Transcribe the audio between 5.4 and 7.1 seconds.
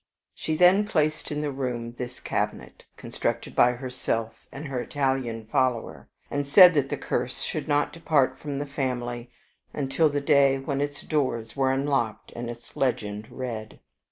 follower, and said that the